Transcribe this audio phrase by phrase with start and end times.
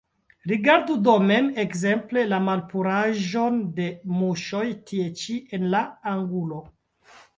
[0.51, 3.87] Rigardu do mem ekzemple la malpuraĵon de
[4.23, 5.83] muŝoj tie ĉi en la
[6.15, 6.65] angulo.